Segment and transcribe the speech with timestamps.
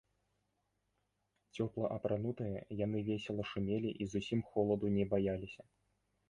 [1.57, 5.63] Цёпла апранутыя, яны весела шумелі і зусім холаду не баяліся.